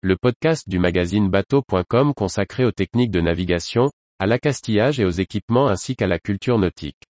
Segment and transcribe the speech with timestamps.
[0.00, 5.66] le podcast du magazine bateau.com consacré aux techniques de navigation, à l'accastillage et aux équipements
[5.66, 7.02] ainsi qu'à la culture nautique.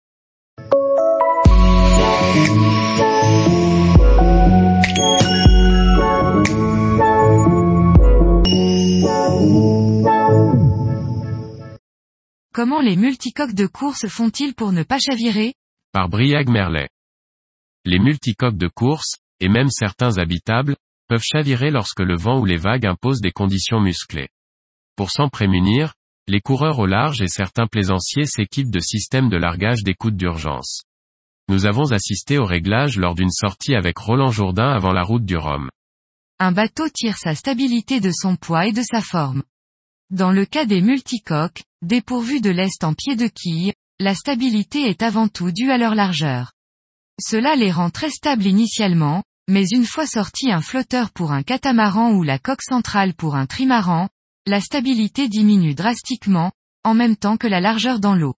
[12.55, 15.53] Comment les multicoques de course font-ils pour ne pas chavirer?
[15.93, 16.89] Par Briag Merlet.
[17.85, 20.75] Les multicoques de course, et même certains habitables,
[21.09, 24.29] peuvent chavirer lorsque le vent ou les vagues imposent des conditions musclées.
[24.97, 25.95] Pour s'en prémunir,
[26.29, 30.83] les coureurs au large et certains plaisanciers s'équipent de systèmes de largage d'écoute d'urgence.
[31.49, 35.37] Nous avons assisté au réglage lors d'une sortie avec Roland Jourdain avant la route du
[35.37, 35.71] Rhum.
[36.39, 39.43] Un bateau tire sa stabilité de son poids et de sa forme.
[40.11, 45.03] Dans le cas des multicoques, dépourvus de lest en pied de quille, la stabilité est
[45.03, 46.53] avant tout due à leur largeur.
[47.21, 52.13] Cela les rend très stables initialement, mais une fois sorti un flotteur pour un catamaran
[52.13, 54.09] ou la coque centrale pour un trimaran,
[54.47, 56.53] la stabilité diminue drastiquement,
[56.85, 58.35] en même temps que la largeur dans l'eau.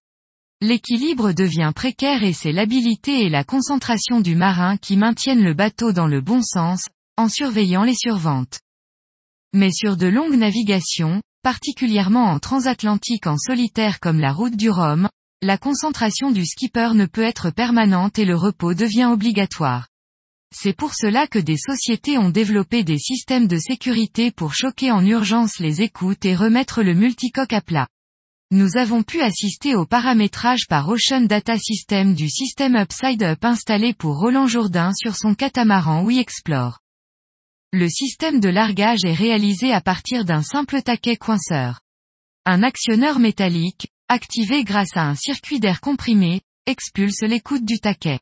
[0.61, 5.91] L'équilibre devient précaire et c'est l'habilité et la concentration du marin qui maintiennent le bateau
[5.91, 6.85] dans le bon sens,
[7.17, 8.61] en surveillant les surventes.
[9.53, 15.09] Mais sur de longues navigations, particulièrement en transatlantique en solitaire comme la route du Rhum,
[15.41, 19.90] la concentration du skipper ne peut être permanente et le repos devient obligatoire.
[20.53, 25.05] C'est pour cela que des sociétés ont développé des systèmes de sécurité pour choquer en
[25.05, 27.87] urgence les écoutes et remettre le multicoque à plat.
[28.51, 33.93] Nous avons pu assister au paramétrage par Ocean Data System du système Upside Up installé
[33.93, 36.79] pour Roland Jourdain sur son catamaran We Explore.
[37.71, 41.79] Le système de largage est réalisé à partir d'un simple taquet coinceur.
[42.45, 48.19] Un actionneur métallique, activé grâce à un circuit d'air comprimé, expulse l'écoute du taquet.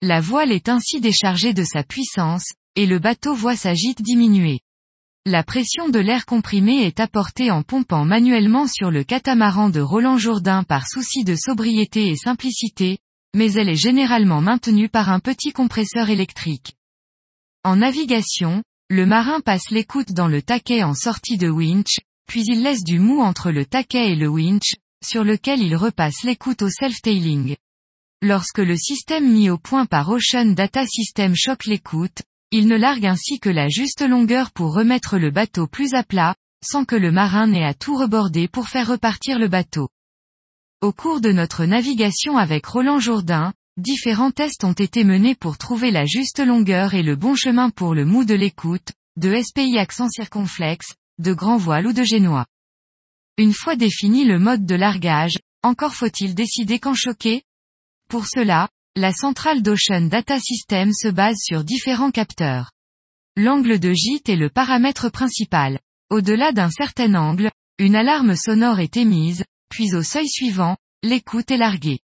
[0.00, 2.44] La voile est ainsi déchargée de sa puissance,
[2.76, 4.60] et le bateau voit sa gîte diminuer.
[5.26, 10.16] La pression de l'air comprimé est apportée en pompant manuellement sur le catamaran de Roland
[10.16, 12.98] Jourdain par souci de sobriété et simplicité,
[13.34, 16.76] mais elle est généralement maintenue par un petit compresseur électrique.
[17.64, 22.62] En navigation, le marin passe l'écoute dans le taquet en sortie de winch, puis il
[22.62, 26.70] laisse du mou entre le taquet et le winch, sur lequel il repasse l'écoute au
[26.70, 27.56] self-tailing.
[28.22, 33.06] Lorsque le système mis au point par Ocean Data System choque l'écoute, il ne largue
[33.06, 36.34] ainsi que la juste longueur pour remettre le bateau plus à plat,
[36.64, 39.88] sans que le marin n'ait à tout reborder pour faire repartir le bateau.
[40.80, 45.92] Au cours de notre navigation avec Roland Jourdain, Différents tests ont été menés pour trouver
[45.92, 50.08] la juste longueur et le bon chemin pour le mou de l'écoute, de SPI accent
[50.08, 52.44] circonflexe, de grand voile ou de génois.
[53.36, 57.44] Une fois défini le mode de largage, encore faut-il décider quand choquer
[58.08, 62.72] Pour cela, la centrale d'Ocean Data System se base sur différents capteurs.
[63.36, 65.78] L'angle de gîte est le paramètre principal.
[66.08, 71.58] Au-delà d'un certain angle, une alarme sonore est émise, puis au seuil suivant, l'écoute est
[71.58, 72.00] larguée.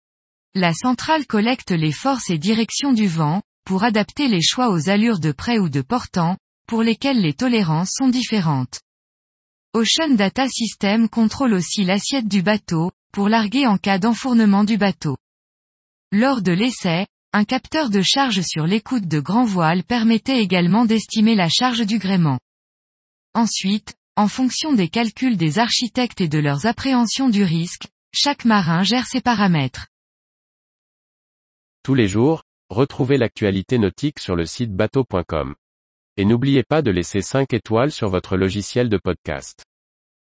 [0.55, 5.19] La centrale collecte les forces et directions du vent, pour adapter les choix aux allures
[5.19, 8.79] de près ou de portant, pour lesquelles les tolérances sont différentes.
[9.73, 15.17] Ocean Data System contrôle aussi l'assiette du bateau, pour larguer en cas d'enfournement du bateau.
[16.11, 21.35] Lors de l'essai, un capteur de charge sur l'écoute de grand voile permettait également d'estimer
[21.35, 22.39] la charge du gréement.
[23.35, 28.81] Ensuite, en fonction des calculs des architectes et de leurs appréhensions du risque, chaque marin
[28.81, 29.85] gère ses paramètres.
[31.83, 32.41] Tous les jours,
[32.71, 35.53] retrouvez l'actualité nautique sur le site bateau.com.
[36.17, 39.63] Et n'oubliez pas de laisser 5 étoiles sur votre logiciel de podcast.